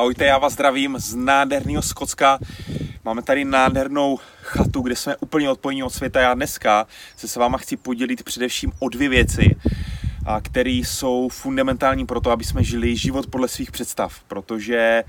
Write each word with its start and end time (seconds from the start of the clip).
Ahojte, 0.00 0.24
já 0.24 0.38
vás 0.38 0.52
zdravím 0.52 0.98
z 0.98 1.14
nádherného 1.14 1.82
Skotska. 1.82 2.38
Máme 3.04 3.22
tady 3.22 3.44
nádhernou 3.44 4.18
chatu, 4.42 4.80
kde 4.80 4.96
jsme 4.96 5.16
úplně 5.16 5.50
odpojení 5.50 5.82
od 5.82 5.90
světa. 5.90 6.20
Já 6.20 6.34
dneska 6.34 6.86
se 7.16 7.28
s 7.28 7.36
váma 7.36 7.58
chci 7.58 7.76
podělit 7.76 8.22
především 8.22 8.72
o 8.78 8.88
dvě 8.88 9.08
věci, 9.08 9.56
které 10.42 10.70
jsou 10.70 11.28
fundamentální 11.28 12.06
pro 12.06 12.20
to, 12.20 12.30
aby 12.30 12.44
jsme 12.44 12.64
žili 12.64 12.96
život 12.96 13.26
podle 13.26 13.48
svých 13.48 13.70
představ. 13.70 14.20
Protože 14.28 15.04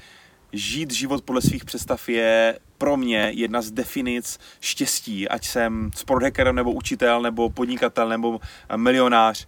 žít 0.53 0.93
život 0.93 1.23
podle 1.23 1.41
svých 1.41 1.65
představ 1.65 2.09
je 2.09 2.59
pro 2.77 2.97
mě 2.97 3.31
jedna 3.35 3.61
z 3.61 3.71
definic 3.71 4.39
štěstí, 4.59 5.27
ať 5.27 5.45
jsem 5.45 5.91
sporthacker 5.95 6.53
nebo 6.53 6.71
učitel, 6.71 7.21
nebo 7.21 7.49
podnikatel, 7.49 8.09
nebo 8.09 8.39
milionář 8.75 9.47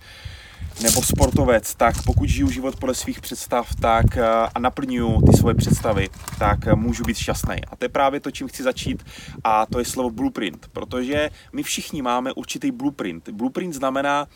nebo 0.81 1.01
sportovec, 1.01 1.75
tak 1.75 2.03
pokud 2.05 2.29
žiju 2.29 2.49
život 2.49 2.75
podle 2.75 2.95
svých 2.95 3.21
představ 3.21 3.75
tak 3.75 4.17
eh, 4.17 4.25
a 4.55 4.59
naplňuju 4.59 5.21
ty 5.21 5.37
svoje 5.37 5.55
představy, 5.55 6.09
tak 6.39 6.67
eh, 6.67 6.75
můžu 6.75 7.03
být 7.03 7.17
šťastný. 7.17 7.55
A 7.71 7.75
to 7.75 7.85
je 7.85 7.89
právě 7.89 8.19
to, 8.19 8.31
čím 8.31 8.47
chci 8.47 8.63
začít 8.63 9.05
a 9.43 9.65
to 9.65 9.79
je 9.79 9.85
slovo 9.85 10.09
blueprint, 10.09 10.67
protože 10.73 11.29
my 11.53 11.63
všichni 11.63 12.01
máme 12.01 12.33
určitý 12.33 12.71
blueprint. 12.71 13.29
Blueprint 13.29 13.73
znamená, 13.73 14.27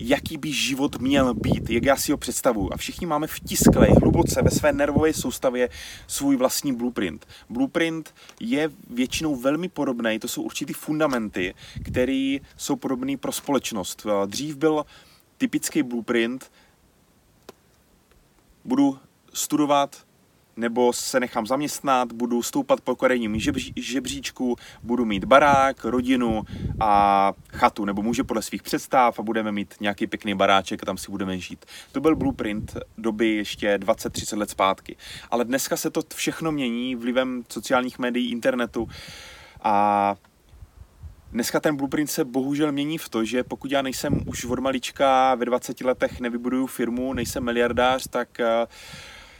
jaký 0.00 0.36
by 0.36 0.52
život 0.52 1.00
měl 1.00 1.34
být, 1.34 1.70
jak 1.70 1.84
já 1.84 1.96
si 1.96 2.12
ho 2.12 2.18
představuju. 2.18 2.70
A 2.72 2.76
všichni 2.76 3.06
máme 3.06 3.26
vtisklej, 3.26 3.92
hluboce 4.00 4.42
ve 4.42 4.50
své 4.50 4.72
nervové 4.72 5.12
soustavě 5.12 5.68
svůj 6.06 6.36
vlastní 6.36 6.76
blueprint. 6.76 7.26
Blueprint 7.48 8.14
je 8.40 8.70
většinou 8.90 9.36
velmi 9.36 9.68
podobný, 9.68 10.18
to 10.18 10.28
jsou 10.28 10.42
určitý 10.42 10.72
fundamenty, 10.72 11.54
které 11.84 12.36
jsou 12.56 12.76
podobné 12.76 13.16
pro 13.16 13.32
společnost. 13.32 14.06
Eh, 14.06 14.26
dřív 14.26 14.56
byl 14.56 14.84
typický 15.38 15.82
blueprint, 15.82 16.50
budu 18.64 18.98
studovat, 19.32 20.04
nebo 20.56 20.92
se 20.92 21.20
nechám 21.20 21.46
zaměstnat, 21.46 22.12
budu 22.12 22.42
stoupat 22.42 22.80
po 22.80 22.96
korejním 22.96 23.40
žebříčku, 23.76 24.56
budu 24.82 25.04
mít 25.04 25.24
barák, 25.24 25.84
rodinu 25.84 26.42
a 26.80 27.32
chatu, 27.48 27.84
nebo 27.84 28.02
může 28.02 28.24
podle 28.24 28.42
svých 28.42 28.62
představ 28.62 29.18
a 29.18 29.22
budeme 29.22 29.52
mít 29.52 29.74
nějaký 29.80 30.06
pěkný 30.06 30.34
baráček 30.34 30.82
a 30.82 30.86
tam 30.86 30.98
si 30.98 31.10
budeme 31.10 31.38
žít. 31.38 31.64
To 31.92 32.00
byl 32.00 32.16
blueprint 32.16 32.76
doby 32.98 33.28
ještě 33.28 33.78
20-30 33.78 34.38
let 34.38 34.50
zpátky. 34.50 34.96
Ale 35.30 35.44
dneska 35.44 35.76
se 35.76 35.90
to 35.90 36.02
všechno 36.14 36.52
mění 36.52 36.96
vlivem 36.96 37.44
sociálních 37.48 37.98
médií, 37.98 38.30
internetu 38.30 38.88
a 39.62 40.16
Dneska 41.34 41.60
ten 41.60 41.76
blueprint 41.76 42.10
se 42.10 42.24
bohužel 42.24 42.72
mění 42.72 42.98
v 42.98 43.08
to, 43.08 43.24
že 43.24 43.44
pokud 43.44 43.72
já 43.72 43.82
nejsem 43.82 44.20
už 44.26 44.44
od 44.44 44.58
malička 44.58 45.34
ve 45.34 45.44
20 45.44 45.80
letech 45.80 46.20
nevybuduju 46.20 46.66
firmu, 46.66 47.12
nejsem 47.12 47.44
miliardář, 47.44 48.06
tak 48.10 48.28
uh, 48.40 48.46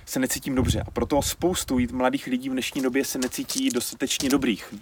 se 0.07 0.19
necítím 0.19 0.55
dobře. 0.55 0.81
A 0.87 0.91
proto 0.91 1.23
spoustu 1.23 1.79
mladých 1.93 2.27
lidí 2.27 2.49
v 2.49 2.53
dnešní 2.53 2.83
době 2.83 3.05
se 3.05 3.19
necítí 3.19 3.71
dostatečně 3.71 4.29
dobrých. 4.29 4.75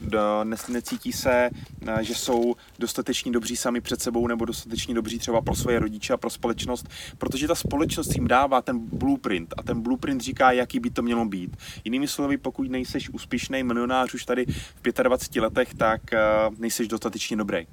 Necítí 0.69 1.13
se, 1.13 1.51
eh, 1.87 2.05
že 2.05 2.15
jsou 2.15 2.55
dostatečně 2.79 3.33
dobří 3.33 3.57
sami 3.57 3.81
před 3.81 4.03
sebou 4.03 4.27
nebo 4.27 4.45
dostatečně 4.45 4.95
dobří 4.95 5.19
třeba 5.19 5.41
pro 5.41 5.55
svoje 5.55 5.79
rodiče 5.79 6.13
a 6.13 6.17
pro 6.17 6.31
společnost, 6.31 6.89
protože 7.19 7.49
ta 7.49 7.55
společnost 7.55 8.15
jim 8.15 8.29
dává 8.29 8.63
ten 8.63 8.79
blueprint 8.79 9.55
a 9.57 9.63
ten 9.63 9.81
blueprint 9.81 10.21
říká, 10.21 10.53
jaký 10.53 10.81
by 10.81 10.91
to 10.91 11.03
mělo 11.03 11.25
být. 11.25 11.57
Jinými 11.85 12.09
slovy, 12.09 12.37
pokud 12.37 12.71
nejseš 12.71 13.11
úspěšný 13.11 13.63
milionář 13.63 14.15
už 14.15 14.25
tady 14.25 14.47
v 14.47 15.03
25 15.03 15.43
letech, 15.43 15.75
tak 15.75 16.13
eh, 16.13 16.19
nejseš 16.59 16.89
dostatečně 16.89 17.37
dobrý. 17.37 17.67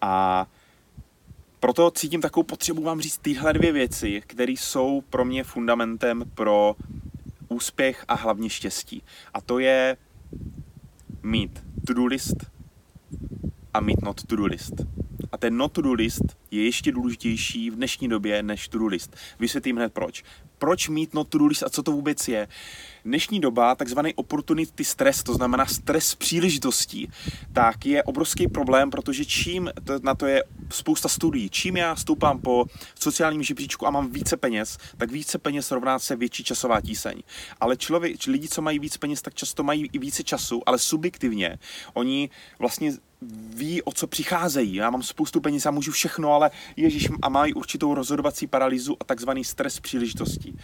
A 0.00 0.46
proto 1.66 1.90
cítím 1.90 2.20
takovou 2.20 2.44
potřebu 2.44 2.82
vám 2.82 3.00
říct 3.00 3.18
tyhle 3.18 3.52
dvě 3.52 3.72
věci, 3.72 4.22
které 4.26 4.52
jsou 4.52 5.00
pro 5.10 5.24
mě 5.24 5.44
fundamentem 5.44 6.24
pro 6.34 6.76
úspěch 7.48 8.04
a 8.08 8.14
hlavně 8.14 8.50
štěstí. 8.50 9.02
A 9.34 9.40
to 9.40 9.58
je 9.58 9.96
mít 11.22 11.64
to-do 11.86 12.06
list 12.06 12.36
a 13.74 13.80
mít 13.80 14.02
not 14.02 14.24
to-do 14.24 14.46
list. 14.46 14.74
A 15.32 15.38
ten 15.38 15.56
not 15.56 15.72
to-do 15.72 15.92
list 15.92 16.36
je 16.50 16.64
ještě 16.64 16.92
důležitější 16.92 17.70
v 17.70 17.76
dnešní 17.76 18.08
době 18.08 18.42
než 18.42 18.68
to-do 18.68 18.86
list. 18.86 19.16
Vysvětlím 19.38 19.76
hned 19.76 19.92
proč 19.92 20.24
proč 20.58 20.88
mít 20.88 21.14
not 21.14 21.28
to 21.28 21.46
list 21.46 21.62
a 21.62 21.68
co 21.68 21.82
to 21.82 21.92
vůbec 21.92 22.28
je. 22.28 22.48
Dnešní 23.04 23.40
doba, 23.40 23.74
takzvaný 23.74 24.14
opportunity 24.14 24.84
stress, 24.84 25.22
to 25.22 25.34
znamená 25.34 25.66
stres 25.66 26.14
příležitostí, 26.14 27.08
tak 27.52 27.86
je 27.86 28.02
obrovský 28.02 28.48
problém, 28.48 28.90
protože 28.90 29.24
čím, 29.24 29.70
to, 29.84 29.98
na 30.02 30.14
to 30.14 30.26
je 30.26 30.44
spousta 30.70 31.08
studií, 31.08 31.50
čím 31.50 31.76
já 31.76 31.96
stoupám 31.96 32.40
po 32.40 32.64
sociálním 33.00 33.42
žebříčku 33.42 33.86
a 33.86 33.90
mám 33.90 34.10
více 34.10 34.36
peněz, 34.36 34.78
tak 34.96 35.10
více 35.10 35.38
peněz 35.38 35.70
rovná 35.70 35.98
se 35.98 36.16
větší 36.16 36.44
časová 36.44 36.80
tíseň. 36.80 37.22
Ale 37.60 37.76
člověk, 37.76 38.26
lidi, 38.26 38.48
co 38.48 38.62
mají 38.62 38.78
víc 38.78 38.96
peněz, 38.96 39.22
tak 39.22 39.34
často 39.34 39.62
mají 39.62 39.90
i 39.92 39.98
více 39.98 40.22
času, 40.22 40.62
ale 40.66 40.78
subjektivně 40.78 41.58
oni 41.94 42.30
vlastně 42.58 42.92
ví, 43.54 43.82
o 43.82 43.92
co 43.92 44.06
přicházejí. 44.06 44.74
Já 44.74 44.90
mám 44.90 45.02
spoustu 45.02 45.40
peněz, 45.40 45.64
já 45.64 45.70
můžu 45.70 45.92
všechno, 45.92 46.32
ale 46.32 46.50
Ježíš 46.76 47.08
a 47.22 47.28
mají 47.28 47.54
určitou 47.54 47.94
rozhodovací 47.94 48.46
paralýzu 48.46 48.96
a 49.00 49.04
takzvaný 49.04 49.44
stres 49.44 49.80
příležitostí. 49.80 50.58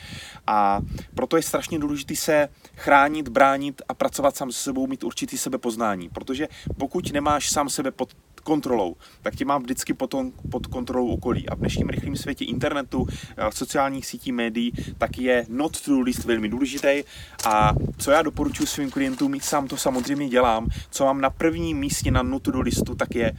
A 0.47 0.81
proto 1.15 1.37
je 1.37 1.43
strašně 1.43 1.79
důležité 1.79 2.17
se 2.17 2.49
chránit, 2.77 3.29
bránit 3.29 3.83
a 3.89 3.95
pracovat 3.95 4.37
sám 4.37 4.53
se 4.53 4.63
sebou, 4.63 4.87
mít 4.87 5.05
určitý 5.05 5.39
sebepoznání. 5.39 6.09
Protože 6.09 6.49
pokud 6.79 7.13
nemáš 7.13 7.51
sám 7.51 7.69
sebe 7.69 7.91
pod 7.91 8.15
kontrolou, 8.42 8.97
tak 9.22 9.36
tě 9.36 9.44
mám 9.44 9.62
vždycky 9.62 9.94
pod, 9.94 10.14
pod 10.50 10.66
kontrolou 10.66 11.08
okolí. 11.08 11.48
A 11.48 11.54
v 11.54 11.58
dnešním 11.58 11.88
rychlém 11.88 12.16
světě 12.16 12.44
internetu, 12.44 13.06
eh, 13.10 13.53
sociálních 13.53 14.06
sítí, 14.06 14.32
médií, 14.32 14.72
tak 14.98 15.19
je 15.19 15.47
not 15.48 15.80
to 15.80 16.00
list 16.00 16.25
velmi 16.25 16.48
důležitý. 16.48 17.03
A 17.44 17.75
co 17.98 18.10
já 18.10 18.22
doporučuji 18.22 18.66
svým 18.66 18.91
klientům, 18.91 19.41
sám 19.41 19.69
to 19.69 19.76
samozřejmě 19.76 20.28
dělám, 20.28 20.69
co 20.91 21.04
mám 21.04 21.20
na 21.20 21.30
prvním 21.30 21.78
místě 21.78 22.10
na 22.10 22.22
not 22.22 22.42
to 22.42 22.60
listu, 22.60 22.94
tak 22.94 23.14
je 23.14 23.32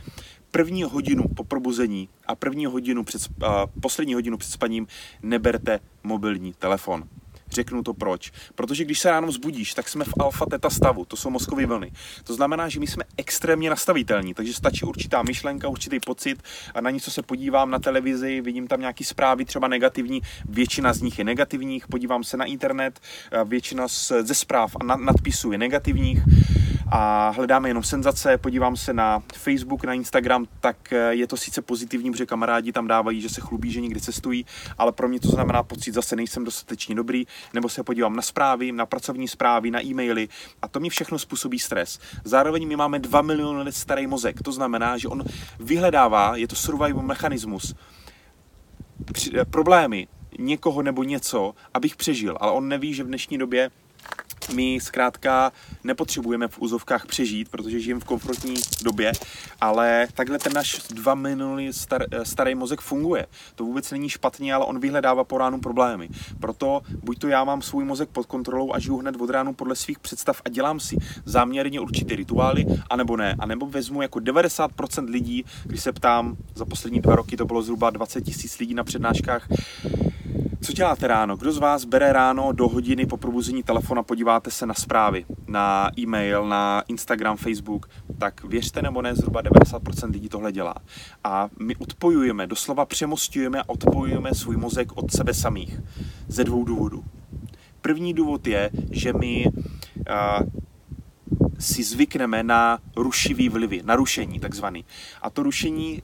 první 0.52 0.84
hodinu 0.84 1.24
po 1.36 1.44
probuzení 1.44 2.10
a 2.28 2.36
první 2.36 2.66
hodinu 2.66 3.04
před, 3.04 3.22
uh, 3.42 3.48
poslední 3.82 4.14
hodinu 4.14 4.38
před 4.38 4.52
spaním 4.52 4.88
neberte 5.24 5.80
mobilní 6.04 6.54
telefon. 6.54 7.04
Řeknu 7.54 7.84
to 7.84 7.94
proč. 7.94 8.32
Protože 8.56 8.86
když 8.86 9.00
se 9.00 9.10
ráno 9.10 9.32
zbudíš, 9.32 9.74
tak 9.74 9.90
jsme 9.90 10.06
v 10.06 10.14
alfa 10.20 10.46
teta 10.46 10.70
stavu, 10.70 11.06
to 11.06 11.16
jsou 11.16 11.30
mozkové 11.30 11.66
vlny. 11.66 11.92
To 12.24 12.34
znamená, 12.34 12.70
že 12.70 12.80
my 12.80 12.88
jsme 12.88 13.04
extrémně 13.18 13.70
nastavitelní, 13.70 14.34
takže 14.34 14.54
stačí 14.54 14.86
určitá 14.86 15.24
myšlenka, 15.24 15.68
určitý 15.68 16.00
pocit 16.00 16.44
a 16.74 16.82
na 16.82 16.90
něco 16.90 17.12
se 17.12 17.22
podívám 17.22 17.72
na 17.72 17.80
televizi, 17.80 18.42
vidím 18.42 18.68
tam 18.68 18.80
nějaký 18.80 19.04
zprávy, 19.04 19.46
třeba 19.46 19.68
negativní, 19.68 20.22
většina 20.46 20.94
z 20.94 21.02
nich 21.02 21.20
je 21.20 21.26
negativních, 21.26 21.88
podívám 21.88 22.24
se 22.24 22.38
na 22.38 22.46
internet, 22.46 23.00
většina 23.46 23.88
ze 24.22 24.34
zpráv 24.34 24.76
a 24.82 24.96
nadpisů 24.96 25.52
je 25.52 25.58
negativních 25.58 26.20
a 26.96 27.30
hledáme 27.30 27.70
jenom 27.70 27.84
senzace, 27.84 28.38
podívám 28.38 28.76
se 28.78 28.94
na 28.94 29.24
Facebook, 29.34 29.84
na 29.84 29.94
Instagram, 29.94 30.46
tak 30.60 30.94
eh, 30.94 31.14
je 31.14 31.28
to 31.28 31.38
sice 31.38 31.62
pozitivní, 31.62 32.12
protože 32.12 32.26
kamarádi 32.26 32.72
tam 32.72 32.88
dávají, 32.88 33.22
že 33.22 33.30
se 33.30 33.42
chlubí, 33.42 33.72
že 33.72 33.82
někde 33.82 34.00
cestují, 34.00 34.46
ale 34.78 34.92
pro 34.92 35.10
mě 35.10 35.20
to 35.20 35.28
znamená 35.28 35.64
pocit, 35.64 35.94
zase 35.94 36.16
nejsem 36.16 36.44
dostatečně 36.44 36.96
dobrý, 36.96 37.26
nebo 37.54 37.70
se 37.70 37.84
podívám 37.84 38.16
na 38.16 38.22
zprávy, 38.22 38.72
na 38.72 38.86
pracovní 38.86 39.28
zprávy, 39.28 39.72
na 39.72 39.86
e-maily 39.86 40.30
a 40.62 40.68
to 40.68 40.80
mi 40.80 40.90
všechno 40.90 41.20
způsobí 41.20 41.60
stres. 41.60 42.00
Zároveň 42.24 42.68
my 42.68 42.76
máme 42.76 43.00
2 43.00 43.22
miliony 43.22 43.64
let 43.64 43.76
starý 43.76 44.08
mozek, 44.08 44.42
to 44.42 44.52
znamená, 44.52 44.98
že 44.98 45.08
on 45.08 45.24
vyhledává, 45.60 46.36
je 46.36 46.48
to 46.48 46.56
survival 46.56 47.04
mechanismus, 47.04 47.76
eh, 49.36 49.46
problémy, 49.46 50.08
někoho 50.40 50.82
nebo 50.82 51.04
něco, 51.04 51.54
abych 51.74 51.96
přežil, 51.96 52.38
ale 52.40 52.52
on 52.52 52.68
neví, 52.68 52.94
že 52.94 53.04
v 53.04 53.08
dnešní 53.08 53.38
době 53.38 53.72
my 54.50 54.80
zkrátka 54.82 55.52
nepotřebujeme 55.84 56.48
v 56.48 56.60
úzovkách 56.60 57.06
přežít, 57.06 57.50
protože 57.50 57.80
žijeme 57.80 58.02
v 58.02 58.04
komfortní 58.04 58.56
době, 58.84 59.12
ale 59.62 60.08
takhle 60.14 60.40
ten 60.40 60.54
náš 60.54 60.82
dva 60.90 61.16
minulý 61.16 61.74
star, 61.74 62.06
starý 62.24 62.56
mozek 62.56 62.82
funguje. 62.82 63.26
To 63.56 63.64
vůbec 63.64 63.92
není 63.92 64.10
špatně, 64.10 64.54
ale 64.54 64.66
on 64.66 64.80
vyhledává 64.80 65.24
po 65.24 65.38
ránu 65.38 65.60
problémy. 65.60 66.10
Proto 66.40 66.82
buď 67.04 67.20
to 67.20 67.28
já 67.28 67.44
mám 67.44 67.62
svůj 67.62 67.84
mozek 67.84 68.10
pod 68.10 68.26
kontrolou 68.26 68.74
a 68.74 68.80
žiju 68.80 68.98
hned 68.98 69.16
od 69.22 69.30
ránu 69.30 69.54
podle 69.54 69.76
svých 69.76 70.00
představ 70.00 70.42
a 70.46 70.50
dělám 70.50 70.80
si 70.80 70.98
záměrně 71.26 71.80
určité 71.80 72.16
rituály, 72.16 72.66
anebo 72.90 73.18
ne. 73.18 73.36
A 73.40 73.46
nebo 73.46 73.66
vezmu 73.66 74.02
jako 74.02 74.20
90% 74.20 75.10
lidí, 75.10 75.46
když 75.64 75.82
se 75.82 75.92
ptám, 75.92 76.38
za 76.56 76.66
poslední 76.66 77.02
dva 77.02 77.16
roky 77.16 77.38
to 77.38 77.46
bylo 77.46 77.62
zhruba 77.62 77.90
20 77.90 78.22
tisíc 78.22 78.60
lidí 78.60 78.74
na 78.74 78.84
přednáškách, 78.84 79.48
co 80.64 80.74
děláte 80.74 81.08
ráno? 81.08 81.38
Kdo 81.38 81.52
z 81.52 81.58
vás 81.58 81.86
bere 81.86 82.14
ráno 82.14 82.52
do 82.52 82.68
hodiny 82.68 83.06
po 83.06 83.18
probuzení 83.18 83.64
telefona, 83.64 84.04
podíváte 84.04 84.52
se 84.52 84.66
na 84.66 84.74
zprávy, 84.74 85.26
na 85.48 85.92
e-mail, 86.00 86.48
na 86.48 86.84
Instagram, 86.88 87.38
Facebook, 87.38 87.90
tak 88.18 88.44
věřte 88.44 88.82
nebo 88.82 89.02
ne, 89.02 89.16
zhruba 89.16 89.42
90% 89.42 90.12
lidí 90.12 90.30
tohle 90.30 90.52
dělá. 90.52 90.76
A 91.24 91.50
my 91.60 91.76
odpojujeme, 91.76 92.48
doslova 92.48 92.86
přemostujeme 92.86 93.62
a 93.62 93.70
odpojujeme 93.70 94.34
svůj 94.34 94.58
mozek 94.58 94.98
od 94.98 95.12
sebe 95.12 95.34
samých. 95.34 95.80
Ze 96.28 96.44
dvou 96.44 96.64
důvodů. 96.64 97.04
První 97.82 98.14
důvod 98.14 98.48
je, 98.48 98.70
že 98.92 99.14
my 99.14 99.46
uh, 99.48 100.48
si 101.60 101.84
zvykneme 101.84 102.44
na 102.44 102.80
rušivý 102.96 103.50
vlivy, 103.50 103.82
na 103.86 103.96
rušení 103.96 104.40
takzvaný. 104.40 104.86
A 105.22 105.30
to 105.30 105.44
rušení 105.44 106.02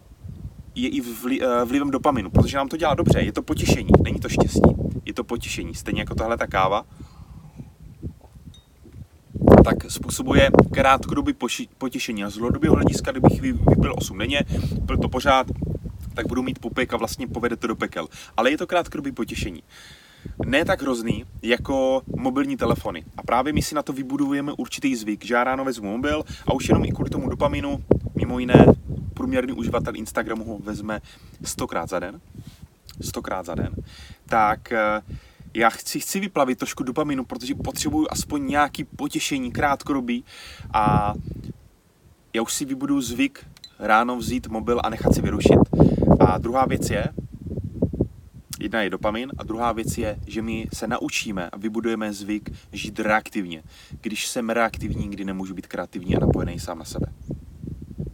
je 0.84 0.90
i 0.90 1.02
vli, 1.02 1.42
uh, 1.42 1.48
vlivem 1.66 1.92
dopaminu, 1.92 2.30
protože 2.30 2.58
nám 2.58 2.68
to 2.68 2.78
dělá 2.78 2.94
dobře, 2.94 3.20
je 3.20 3.32
to 3.32 3.42
potěšení, 3.42 3.90
není 4.04 4.20
to 4.20 4.30
štěstí. 4.30 4.76
je 5.06 5.14
to 5.14 5.24
potěšení. 5.24 5.76
Stejně 5.76 6.02
jako 6.02 6.16
tahle 6.16 6.38
ta 6.38 6.48
káva, 6.48 6.86
tak 9.64 9.92
způsobuje 9.92 10.50
krátkodobý 10.72 11.34
potěšení. 11.78 12.24
A 12.24 12.30
z 12.30 12.34
dlouhodobého 12.34 12.76
hlediska, 12.76 13.12
kdybych 13.12 13.42
vypil 13.42 13.94
8 13.98 14.18
denně, 14.18 14.42
byl 14.82 14.98
to 14.98 15.10
pořád, 15.10 15.48
tak 16.14 16.28
budu 16.28 16.44
mít 16.44 16.60
pupek 16.60 16.94
a 16.94 16.98
vlastně 16.98 17.28
povede 17.28 17.56
to 17.56 17.68
do 17.68 17.76
pekel. 17.76 18.08
Ale 18.38 18.52
je 18.52 18.58
to 18.58 18.68
krátkodobý 18.68 19.12
potěšení. 19.12 19.64
Ne 20.46 20.66
tak 20.66 20.82
hrozný 20.82 21.26
jako 21.42 22.02
mobilní 22.16 22.58
telefony. 22.58 23.04
A 23.18 23.24
právě 23.24 23.54
my 23.54 23.62
si 23.62 23.76
na 23.76 23.84
to 23.84 23.94
vybudujeme 23.94 24.52
určitý 24.58 24.96
zvyk, 24.96 25.26
že 25.26 25.34
já 25.34 25.44
ráno 25.44 25.66
vezmu 25.66 25.92
mobil 25.92 26.24
a 26.48 26.54
už 26.54 26.70
jenom 26.70 26.86
i 26.86 26.92
kvůli 26.92 27.10
tomu 27.10 27.30
dopaminu, 27.30 27.84
mimo 28.16 28.40
jiné, 28.40 28.66
průměrný 29.20 29.54
uživatel 29.54 29.96
Instagramu 29.96 30.44
ho 30.44 30.60
vezme 30.60 31.02
stokrát 31.44 31.90
za 31.90 32.00
den, 32.00 32.22
stokrát 33.02 33.46
za 33.46 33.56
den, 33.56 33.76
tak 34.26 34.72
eh, 34.72 35.02
já 35.54 35.70
chci, 35.70 36.00
chci 36.00 36.20
vyplavit 36.20 36.60
trošku 36.60 36.84
dopaminu, 36.84 37.26
protože 37.26 37.56
potřebuju 37.56 38.08
aspoň 38.10 38.48
nějaký 38.48 38.84
potěšení 38.84 39.52
krátkodobý 39.52 40.24
a 40.74 41.14
já 42.34 42.42
už 42.42 42.54
si 42.54 42.66
vybudu 42.66 43.02
zvyk 43.02 43.46
ráno 43.80 44.18
vzít 44.18 44.48
mobil 44.48 44.80
a 44.84 44.90
nechat 44.90 45.14
si 45.14 45.22
vyrušit. 45.22 45.60
A 46.20 46.38
druhá 46.38 46.66
věc 46.66 46.90
je, 46.90 47.08
jedna 48.60 48.82
je 48.82 48.90
dopamin 48.90 49.32
a 49.38 49.44
druhá 49.44 49.72
věc 49.72 49.98
je, 49.98 50.20
že 50.28 50.42
my 50.42 50.68
se 50.74 50.88
naučíme 50.88 51.50
a 51.50 51.58
vybudujeme 51.58 52.14
zvyk 52.14 52.50
žít 52.72 53.00
reaktivně. 53.00 53.64
Když 54.02 54.28
jsem 54.28 54.50
reaktivní, 54.50 55.10
kdy 55.10 55.26
nemůžu 55.26 55.54
být 55.54 55.68
kreativní 55.68 56.16
a 56.16 56.20
napojený 56.20 56.60
sám 56.60 56.80
na 56.80 56.86
sebe. 56.86 57.08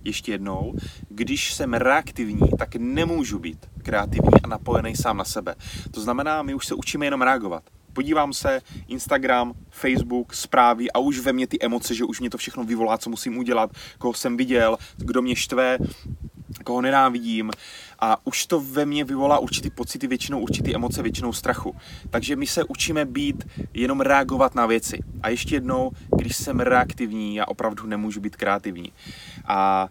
Ještě 0.05 0.31
jednou, 0.31 0.73
když 1.09 1.53
jsem 1.53 1.73
reaktivní, 1.73 2.49
tak 2.59 2.75
nemůžu 2.75 3.39
být 3.39 3.65
kreativní 3.83 4.41
a 4.43 4.47
napojený 4.47 4.95
sám 4.95 5.17
na 5.17 5.25
sebe. 5.25 5.55
To 5.91 6.01
znamená, 6.01 6.41
my 6.41 6.53
už 6.53 6.65
se 6.65 6.75
učíme 6.75 7.05
jenom 7.05 7.21
reagovat. 7.21 7.63
Podívám 7.93 8.33
se, 8.33 8.61
Instagram, 8.87 9.53
Facebook, 9.69 10.33
zprávy 10.33 10.91
a 10.91 10.99
už 10.99 11.19
ve 11.19 11.33
mně 11.33 11.47
ty 11.47 11.57
emoce, 11.61 11.95
že 11.95 12.03
už 12.03 12.19
mě 12.19 12.29
to 12.29 12.37
všechno 12.37 12.63
vyvolá, 12.63 12.97
co 12.97 13.09
musím 13.09 13.37
udělat, 13.37 13.71
koho 13.97 14.13
jsem 14.13 14.37
viděl, 14.37 14.77
kdo 14.97 15.21
mě 15.21 15.35
štve, 15.35 15.77
koho 16.65 16.81
nenávidím 16.81 17.51
a 17.99 18.17
už 18.27 18.45
to 18.45 18.59
ve 18.59 18.85
mně 18.85 19.03
vyvolá 19.03 19.39
určitý 19.39 19.69
pocity, 19.69 20.07
většinou 20.07 20.39
určitý 20.39 20.75
emoce, 20.75 21.01
většinou 21.01 21.33
strachu. 21.33 21.75
Takže 22.09 22.35
my 22.35 22.47
se 22.47 22.63
učíme 22.63 23.05
být, 23.05 23.47
jenom 23.73 24.01
reagovat 24.01 24.55
na 24.55 24.65
věci. 24.65 24.99
A 25.21 25.29
ještě 25.29 25.55
jednou, 25.55 25.91
když 26.17 26.35
jsem 26.35 26.59
reaktivní, 26.59 27.35
já 27.35 27.45
opravdu 27.47 27.87
nemůžu 27.87 28.19
být 28.21 28.35
kreativní. 28.35 28.91
A 29.47 29.87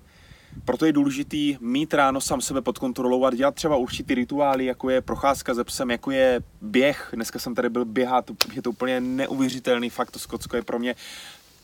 proto 0.65 0.87
je 0.87 0.93
důležitý 0.93 1.57
mít 1.61 1.95
ráno 1.95 2.21
sám 2.21 2.41
sebe 2.41 2.63
pod 2.63 2.79
kontrolou 2.79 3.25
a 3.25 3.35
dělat 3.35 3.55
třeba 3.55 3.77
určitý 3.77 4.15
rituály, 4.15 4.65
jako 4.65 4.91
je 4.91 5.01
procházka 5.01 5.55
ze 5.55 5.65
psem, 5.65 5.91
jako 5.91 6.11
je 6.11 6.43
běh. 6.61 7.11
Dneska 7.13 7.39
jsem 7.39 7.55
tady 7.55 7.69
byl 7.69 7.85
běhat, 7.85 8.31
je 8.53 8.63
to 8.63 8.71
úplně 8.71 9.01
neuvěřitelný 9.01 9.91
fakt, 9.91 10.11
to 10.11 10.19
Skotsko 10.19 10.57
je 10.57 10.63
pro 10.63 10.79
mě 10.79 10.95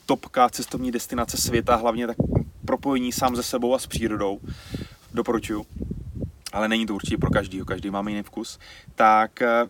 topka 0.06 0.48
cestovní 0.48 0.90
destinace 0.90 1.36
světa, 1.36 1.76
hlavně 1.76 2.06
tak 2.06 2.16
propojení 2.64 3.12
sám 3.12 3.36
se 3.36 3.42
sebou 3.42 3.74
a 3.74 3.78
s 3.78 3.86
přírodou. 3.86 4.40
Doporučuju. 5.14 5.66
Ale 6.52 6.68
není 6.68 6.86
to 6.86 6.94
určitě 6.94 7.18
pro 7.18 7.30
každýho, 7.30 7.66
každý 7.66 7.90
máme 7.90 8.10
jiný 8.10 8.22
vkus. 8.22 8.58
Tak 8.94 9.42
eh, 9.42 9.68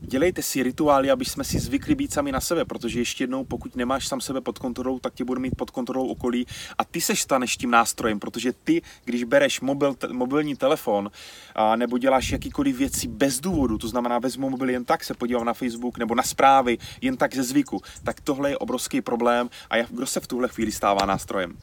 dělejte 0.00 0.42
si 0.42 0.62
rituály, 0.62 1.10
aby 1.10 1.24
jsme 1.24 1.44
si 1.44 1.58
zvykli 1.58 1.94
být 1.94 2.12
sami 2.12 2.32
na 2.32 2.40
sebe, 2.40 2.64
protože 2.64 3.00
ještě 3.00 3.24
jednou, 3.24 3.44
pokud 3.44 3.76
nemáš 3.76 4.08
sám 4.08 4.20
sebe 4.20 4.40
pod 4.40 4.58
kontrolou, 4.58 4.98
tak 4.98 5.14
tě 5.14 5.24
bude 5.24 5.40
mít 5.40 5.56
pod 5.56 5.70
kontrolou 5.70 6.06
okolí 6.06 6.46
a 6.78 6.84
ty 6.84 7.00
se 7.00 7.16
staneš 7.16 7.56
tím 7.56 7.70
nástrojem, 7.70 8.20
protože 8.20 8.52
ty, 8.52 8.82
když 9.04 9.24
bereš 9.24 9.60
mobil, 9.60 9.94
te, 9.94 10.08
mobilní 10.08 10.56
telefon 10.56 11.10
a, 11.54 11.76
nebo 11.76 11.98
děláš 11.98 12.30
jakýkoliv 12.30 12.76
věci 12.76 13.08
bez 13.08 13.40
důvodu, 13.40 13.78
to 13.78 13.88
znamená 13.88 14.18
vezmu 14.18 14.50
mobil 14.50 14.70
jen 14.70 14.84
tak, 14.84 15.04
se 15.04 15.14
podívám 15.14 15.44
na 15.44 15.54
Facebook 15.54 15.98
nebo 15.98 16.14
na 16.14 16.22
zprávy, 16.22 16.78
jen 17.00 17.16
tak 17.16 17.34
ze 17.34 17.42
zvyku, 17.42 17.82
tak 18.04 18.20
tohle 18.20 18.50
je 18.50 18.58
obrovský 18.58 19.00
problém 19.00 19.50
a 19.70 19.82
kdo 19.82 20.06
se 20.06 20.20
v 20.20 20.26
tuhle 20.26 20.48
chvíli 20.48 20.72
stává 20.72 21.06
nástrojem? 21.06 21.56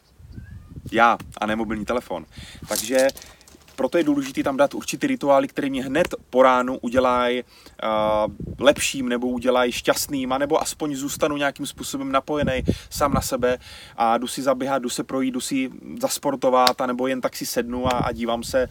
Já 0.91 1.18
a 1.38 1.45
ne 1.45 1.56
mobilní 1.56 1.85
telefon. 1.85 2.25
Takže 2.68 3.07
proto 3.75 3.97
je 3.97 4.03
důležité 4.03 4.44
tam 4.44 4.57
dát 4.57 4.74
určitý 4.74 5.07
rituály, 5.07 5.47
které 5.47 5.69
mě 5.69 5.83
hned 5.83 6.07
po 6.30 6.44
ránu 6.44 6.77
udělají 6.77 7.44
uh, 7.44 8.33
lepším 8.59 9.09
nebo 9.09 9.27
udělají 9.27 9.71
šťastným, 9.71 10.35
nebo 10.39 10.62
aspoň 10.62 10.95
zůstanu 10.95 11.38
nějakým 11.38 11.65
způsobem 11.65 12.12
napojený 12.12 12.63
sám 12.89 13.13
na 13.13 13.21
sebe 13.21 13.57
a 13.97 14.18
jdu 14.18 14.27
si 14.27 14.41
zaběhat, 14.41 14.81
jdu 14.81 14.89
se 14.89 15.03
projít, 15.03 15.33
jdu 15.33 15.41
si 15.41 15.69
zasportovat, 16.01 16.81
nebo 16.88 17.07
jen 17.07 17.21
tak 17.21 17.36
si 17.36 17.45
sednu 17.45 17.88
a, 17.88 17.89
a 17.89 18.12
dívám 18.12 18.44
se 18.44 18.68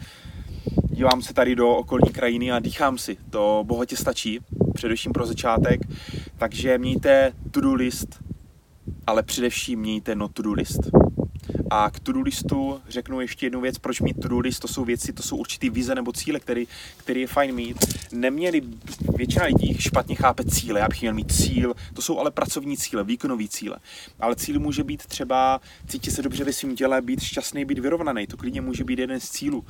dívám 0.93 1.21
se 1.21 1.33
tady 1.33 1.55
do 1.55 1.69
okolní 1.69 2.09
krajiny 2.11 2.51
a 2.51 2.59
dýchám 2.59 2.97
si. 2.97 3.17
To 3.29 3.63
bohatě 3.67 3.97
stačí, 3.97 4.39
především 4.73 5.11
pro 5.11 5.25
začátek. 5.25 5.81
Takže 6.37 6.77
mějte 6.77 7.31
to-do 7.51 7.73
list, 7.73 8.23
ale 9.07 9.23
především 9.23 9.79
mějte 9.79 10.15
not 10.15 10.33
to-do 10.33 10.53
list. 10.53 11.02
A 11.75 11.89
k 11.89 11.99
to-do 11.99 12.21
listu 12.21 12.81
řeknu 12.89 13.21
ještě 13.21 13.45
jednu 13.45 13.61
věc, 13.61 13.77
proč 13.77 14.01
mít 14.01 14.21
to-do 14.21 14.39
list, 14.39 14.59
to 14.59 14.67
jsou 14.67 14.85
věci, 14.85 15.13
to 15.13 15.23
jsou 15.23 15.37
určitý 15.37 15.69
vize 15.69 15.95
nebo 15.95 16.11
cíle, 16.11 16.39
který, 16.39 16.67
který 16.97 17.21
je 17.21 17.27
fajn 17.27 17.55
mít. 17.55 17.77
Neměli, 18.11 18.61
většina 19.15 19.45
lidí 19.45 19.77
špatně 19.79 20.15
chápe 20.15 20.43
cíle, 20.45 20.79
já 20.79 20.87
bych 20.87 21.01
měl 21.01 21.13
mít 21.13 21.31
cíl, 21.31 21.73
to 21.93 22.01
jsou 22.01 22.19
ale 22.19 22.31
pracovní 22.31 22.77
cíle, 22.77 23.03
výkonový 23.03 23.49
cíle. 23.49 23.77
Ale 24.19 24.35
cíl 24.35 24.59
může 24.59 24.83
být 24.83 25.05
třeba 25.05 25.61
cítit 25.87 26.11
se 26.11 26.21
dobře 26.21 26.43
ve 26.43 26.53
svém 26.53 26.75
těle, 26.75 27.01
být 27.01 27.21
šťastný, 27.21 27.65
být 27.65 27.79
vyrovnaný, 27.79 28.27
to 28.27 28.37
klidně 28.37 28.61
může 28.61 28.83
být 28.83 28.99
jeden 28.99 29.19
z 29.19 29.29
cílů 29.29 29.65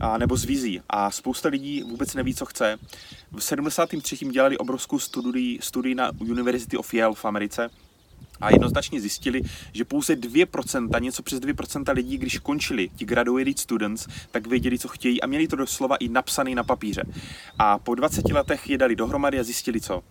a, 0.00 0.18
nebo 0.18 0.36
z 0.36 0.44
vizí. 0.44 0.80
A 0.88 1.10
spousta 1.10 1.48
lidí 1.48 1.82
vůbec 1.82 2.14
neví, 2.14 2.34
co 2.34 2.46
chce. 2.46 2.78
V 3.32 3.44
73. 3.44 4.16
dělali 4.16 4.58
obrovskou 4.58 4.98
studii, 4.98 5.58
studii 5.62 5.94
na 5.94 6.10
University 6.20 6.76
of 6.76 6.94
Yale 6.94 7.14
v 7.14 7.24
Americe, 7.24 7.70
a 8.40 8.50
jednoznačně 8.50 9.00
zjistili, 9.00 9.42
že 9.72 9.84
pouze 9.84 10.14
2%, 10.14 11.00
něco 11.00 11.22
přes 11.22 11.40
2% 11.40 11.94
lidí, 11.94 12.18
když 12.18 12.38
končili 12.38 12.88
ti 12.96 13.04
graduated 13.04 13.58
students, 13.58 14.06
tak 14.30 14.46
věděli, 14.46 14.78
co 14.78 14.88
chtějí 14.88 15.22
a 15.22 15.26
měli 15.26 15.48
to 15.48 15.56
doslova 15.56 15.96
i 15.96 16.08
napsaný 16.08 16.54
na 16.54 16.64
papíře. 16.64 17.02
A 17.58 17.78
po 17.78 17.94
20 17.94 18.32
letech 18.32 18.70
je 18.70 18.78
dali 18.78 18.96
dohromady 18.96 19.40
a 19.40 19.42
zjistili 19.42 19.80
co? 19.80 20.02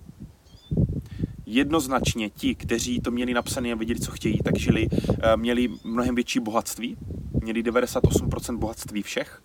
Jednoznačně 1.45 2.29
ti, 2.29 2.55
kteří 2.55 3.01
to 3.01 3.11
měli 3.11 3.33
napsané 3.33 3.71
a 3.71 3.75
věděli, 3.75 3.99
co 3.99 4.11
chtějí, 4.11 4.39
tak 4.43 4.57
žili, 4.57 4.87
eh, 4.91 5.37
měli 5.37 5.69
mnohem 5.83 6.15
větší 6.15 6.39
bohatství, 6.39 6.97
měli 7.41 7.63
98% 7.63 8.59
bohatství 8.59 9.01
všech, 9.01 9.41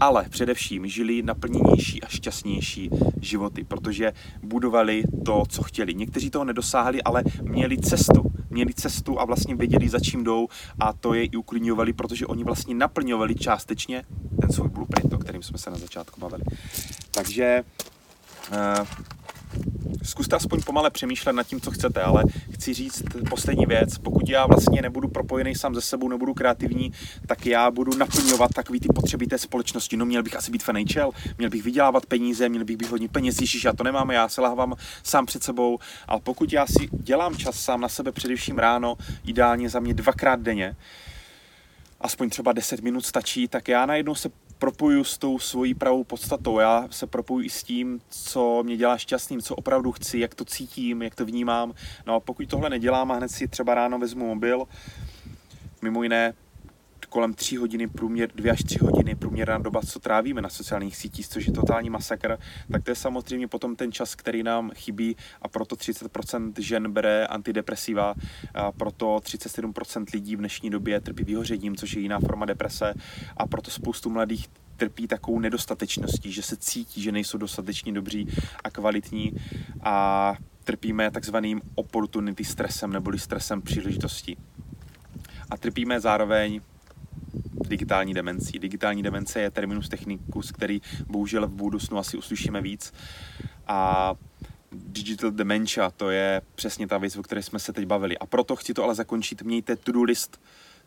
ale 0.00 0.24
především 0.28 0.86
žili 0.86 1.22
naplněnější 1.22 2.02
a 2.02 2.08
šťastnější 2.08 2.90
životy, 3.20 3.64
protože 3.64 4.12
budovali 4.42 5.02
to, 5.24 5.42
co 5.48 5.62
chtěli. 5.62 5.94
Někteří 5.94 6.30
toho 6.30 6.44
nedosáhli, 6.44 7.02
ale 7.02 7.24
měli 7.42 7.78
cestu. 7.78 8.22
Měli 8.50 8.74
cestu 8.74 9.20
a 9.20 9.24
vlastně 9.24 9.54
věděli, 9.54 9.88
za 9.88 10.00
čím 10.00 10.24
jdou 10.24 10.48
a 10.78 10.92
to 10.92 11.14
je 11.14 11.24
i 11.24 11.36
uklidňovali, 11.36 11.92
protože 11.92 12.26
oni 12.26 12.44
vlastně 12.44 12.74
naplňovali 12.74 13.34
částečně 13.34 14.04
ten 14.40 14.52
svůj 14.52 14.68
blueprint, 14.68 15.12
o 15.12 15.18
kterým 15.18 15.42
jsme 15.42 15.58
se 15.58 15.70
na 15.70 15.78
začátku 15.78 16.20
bavili. 16.20 16.42
Takže 17.10 17.64
uh, 18.50 18.86
zkuste 20.02 20.36
aspoň 20.36 20.62
pomale 20.62 20.90
přemýšlet 20.90 21.32
nad 21.32 21.46
tím, 21.46 21.60
co 21.60 21.70
chcete, 21.70 22.02
ale 22.02 22.24
chci 22.54 22.74
říct 22.74 23.02
poslední 23.30 23.66
věc. 23.66 23.98
Pokud 23.98 24.28
já 24.28 24.46
vlastně 24.46 24.82
nebudu 24.82 25.08
propojený 25.08 25.54
sám 25.54 25.74
ze 25.74 25.80
sebou, 25.80 26.08
nebudu 26.08 26.34
kreativní, 26.34 26.92
tak 27.26 27.46
já 27.46 27.70
budu 27.70 27.96
naplňovat 27.96 28.50
takový 28.54 28.80
ty 28.80 28.88
potřeby 28.94 29.26
té 29.26 29.38
společnosti. 29.38 29.96
No 29.96 30.06
měl 30.06 30.22
bych 30.22 30.36
asi 30.36 30.50
být 30.50 30.62
financial, 30.62 31.12
měl 31.38 31.50
bych 31.50 31.62
vydělávat 31.62 32.06
peníze, 32.06 32.48
měl 32.48 32.64
bych 32.64 32.76
být 32.76 32.90
hodně 32.90 33.08
peněz, 33.08 33.40
Ježíš, 33.40 33.64
já 33.64 33.72
to 33.72 33.84
nemám, 33.84 34.10
já 34.10 34.28
se 34.28 34.40
lávám 34.40 34.74
sám 35.02 35.26
před 35.26 35.42
sebou, 35.42 35.78
ale 36.08 36.20
pokud 36.20 36.52
já 36.52 36.66
si 36.66 36.88
dělám 36.92 37.36
čas 37.36 37.60
sám 37.60 37.80
na 37.80 37.88
sebe 37.88 38.12
především 38.12 38.58
ráno, 38.58 38.96
ideálně 39.26 39.68
za 39.68 39.80
mě 39.80 39.94
dvakrát 39.94 40.40
denně, 40.40 40.76
aspoň 42.00 42.30
třeba 42.30 42.52
10 42.52 42.80
minut 42.80 43.06
stačí, 43.06 43.48
tak 43.48 43.68
já 43.68 43.86
najednou 43.86 44.14
se 44.14 44.30
propoju 44.60 45.04
s 45.04 45.18
tou 45.18 45.38
svojí 45.38 45.74
pravou 45.74 46.04
podstatou. 46.04 46.58
Já 46.58 46.88
se 46.90 47.06
propoju 47.06 47.44
i 47.44 47.50
s 47.50 47.62
tím, 47.62 48.00
co 48.08 48.62
mě 48.62 48.76
dělá 48.76 48.98
šťastným, 48.98 49.40
co 49.40 49.54
opravdu 49.54 49.92
chci, 49.92 50.18
jak 50.18 50.34
to 50.34 50.44
cítím, 50.44 51.02
jak 51.02 51.14
to 51.14 51.24
vnímám. 51.24 51.74
No 52.06 52.14
a 52.14 52.20
pokud 52.20 52.48
tohle 52.48 52.70
nedělám 52.70 53.12
a 53.12 53.14
hned 53.14 53.28
si 53.28 53.48
třeba 53.48 53.74
ráno 53.74 53.98
vezmu 53.98 54.26
mobil, 54.26 54.64
mimo 55.82 56.02
jiné 56.02 56.34
kolem 57.10 57.34
3 57.34 57.56
hodiny 57.56 57.88
průměr, 57.88 58.30
2 58.34 58.52
až 58.52 58.62
3 58.62 58.78
hodiny 58.82 59.14
průměrná 59.14 59.58
doba, 59.58 59.80
co 59.82 59.98
trávíme 59.98 60.42
na 60.42 60.48
sociálních 60.48 60.96
sítích, 60.96 61.28
což 61.28 61.46
je 61.46 61.52
totální 61.52 61.90
masakr, 61.90 62.38
tak 62.72 62.82
to 62.82 62.90
je 62.90 62.94
samozřejmě 62.94 63.48
potom 63.48 63.76
ten 63.76 63.92
čas, 63.92 64.14
který 64.14 64.42
nám 64.42 64.70
chybí 64.74 65.16
a 65.42 65.48
proto 65.48 65.76
30% 65.76 66.52
žen 66.58 66.92
bere 66.92 67.26
antidepresiva, 67.26 68.14
a 68.54 68.72
proto 68.72 69.16
37% 69.16 70.04
lidí 70.12 70.36
v 70.36 70.38
dnešní 70.38 70.70
době 70.70 71.00
trpí 71.00 71.24
vyhořením, 71.24 71.76
což 71.76 71.92
je 71.92 72.02
jiná 72.02 72.20
forma 72.20 72.46
deprese. 72.46 72.94
A 73.36 73.46
proto 73.46 73.70
spoustu 73.70 74.10
mladých 74.10 74.48
trpí 74.76 75.06
takovou 75.06 75.38
nedostatečností, 75.38 76.32
že 76.32 76.42
se 76.42 76.56
cítí, 76.56 77.02
že 77.02 77.12
nejsou 77.12 77.38
dostatečně 77.38 77.92
dobří 77.92 78.28
a 78.64 78.70
kvalitní. 78.70 79.32
A 79.82 80.34
trpíme 80.64 81.10
takzvaným 81.10 81.60
opportunity 81.74 82.44
stresem 82.44 82.92
neboli 82.92 83.18
stresem 83.18 83.62
příležitosti. 83.62 84.36
A 85.50 85.56
trpíme 85.56 86.00
zároveň 86.00 86.60
digitální 87.70 88.14
demencí. 88.14 88.58
Digitální 88.58 89.02
demence 89.02 89.40
je 89.40 89.50
terminus 89.50 89.88
technicus, 89.88 90.52
který 90.52 90.82
bohužel 91.06 91.46
v 91.46 91.50
budoucnu 91.50 91.98
asi 91.98 92.16
uslyšíme 92.16 92.60
víc. 92.60 92.92
A 93.66 94.14
digital 94.72 95.30
dementia, 95.30 95.90
to 95.90 96.10
je 96.10 96.42
přesně 96.54 96.86
ta 96.86 96.98
věc, 96.98 97.16
o 97.16 97.22
které 97.22 97.42
jsme 97.42 97.58
se 97.58 97.72
teď 97.72 97.86
bavili. 97.86 98.18
A 98.18 98.26
proto 98.26 98.56
chci 98.56 98.74
to 98.74 98.84
ale 98.84 98.94
zakončit. 98.94 99.42
Mějte 99.42 99.76
to-do 99.76 100.02
list, 100.02 100.40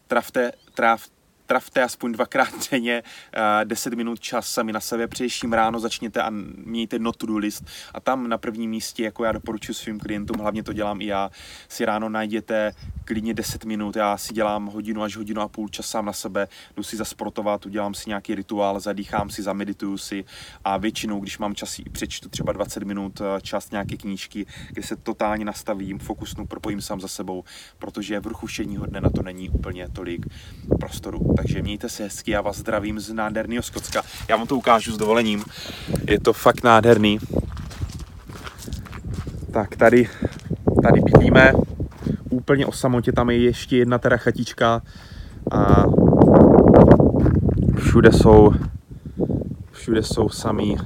trafte, 0.08 0.52
traf, 0.74 1.10
trafte 1.54 1.84
aspoň 1.84 2.12
dvakrát 2.12 2.50
denně 2.72 3.04
uh, 3.04 3.66
10 3.66 3.94
minut 3.94 4.20
čas 4.20 4.48
sami 4.48 4.74
na 4.74 4.80
sebe, 4.80 5.08
především 5.08 5.54
ráno 5.54 5.80
začněte 5.80 6.22
a 6.22 6.30
mějte 6.66 7.00
not 7.00 7.18
to 7.18 7.26
do 7.26 7.38
list 7.38 7.64
a 7.94 8.00
tam 8.00 8.30
na 8.30 8.38
prvním 8.38 8.70
místě, 8.70 9.04
jako 9.04 9.24
já 9.24 9.32
doporučuji 9.32 9.74
svým 9.74 10.00
klientům, 10.00 10.38
hlavně 10.40 10.64
to 10.64 10.74
dělám 10.74 11.02
i 11.02 11.06
já, 11.06 11.30
si 11.70 11.86
ráno 11.86 12.10
najděte 12.10 12.72
klidně 13.06 13.34
10 13.34 13.66
minut, 13.66 13.96
já 13.96 14.18
si 14.18 14.34
dělám 14.34 14.66
hodinu 14.66 15.04
až 15.04 15.18
hodinu 15.18 15.42
a 15.42 15.48
půl 15.48 15.70
čas 15.70 15.86
sám 15.86 16.06
na 16.06 16.14
sebe, 16.14 16.48
jdu 16.76 16.84
si 16.84 16.98
zasportovat, 16.98 17.66
udělám 17.66 17.94
si 17.94 18.10
nějaký 18.10 18.36
rituál, 18.36 18.80
zadýchám 18.80 19.30
si, 19.30 19.44
zamedituju 19.44 19.98
si 19.98 20.26
a 20.64 20.78
většinou, 20.78 21.20
když 21.20 21.38
mám 21.38 21.56
čas, 21.56 21.82
přečtu 21.92 22.30
třeba 22.30 22.54
20 22.54 22.84
minut 22.84 23.22
čas 23.42 23.72
nějaké 23.72 23.98
knížky, 23.98 24.46
kde 24.70 24.84
se 24.84 24.96
totálně 24.96 25.46
nastavím, 25.46 26.00
fokusnu, 26.00 26.48
propojím 26.48 26.82
sám 26.82 27.02
za 27.02 27.08
sebou, 27.08 27.44
protože 27.78 28.20
v 28.20 28.28
ruchu 28.28 28.48
všedního 28.48 28.86
dne 28.86 29.02
na 29.02 29.10
to 29.10 29.24
není 29.24 29.50
úplně 29.50 29.90
tolik 29.90 30.26
prostoru. 30.80 31.20
Takže 31.44 31.62
mějte 31.62 31.90
se 31.90 32.04
hezky, 32.04 32.32
já 32.32 32.42
vás 32.42 32.58
zdravím 32.58 33.00
z 33.00 33.14
nádherného 33.14 33.64
Skotska. 33.64 34.02
Já 34.30 34.36
vám 34.36 34.48
to 34.48 34.56
ukážu 34.56 34.92
s 34.92 34.98
dovolením. 34.98 35.44
Je 36.08 36.20
to 36.20 36.34
fakt 36.34 36.64
nádherný. 36.64 37.20
Tak 39.52 39.76
tady, 39.76 40.10
tady 40.84 41.02
bydlíme. 41.02 41.54
Úplně 42.30 42.66
o 42.66 42.72
samotě, 42.72 43.12
tam 43.12 43.30
je 43.30 43.38
ještě 43.38 43.78
jedna 43.78 43.98
teda 43.98 44.18
chatička 44.18 44.82
a 45.52 45.86
všude 47.78 48.12
jsou 48.12 48.54
všude 49.72 50.04
jsou 50.04 50.30
samý 50.30 50.78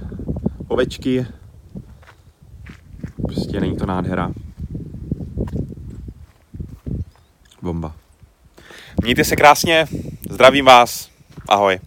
ovečky. 0.67 1.27
Prostě 3.27 3.59
není 3.59 3.77
to 3.77 3.85
nádhera. 3.85 4.31
Bomba. 7.61 7.95
Mějte 9.01 9.23
se 9.23 9.35
krásně, 9.35 9.85
zdravím 10.29 10.65
vás, 10.65 11.09
ahoj. 11.49 11.79